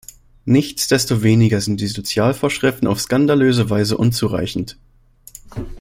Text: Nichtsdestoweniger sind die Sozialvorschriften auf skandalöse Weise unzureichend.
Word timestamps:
Nichtsdestoweniger 0.45 1.61
sind 1.61 1.79
die 1.79 1.85
Sozialvorschriften 1.85 2.87
auf 2.87 2.99
skandalöse 2.99 3.69
Weise 3.69 3.97
unzureichend. 3.99 4.75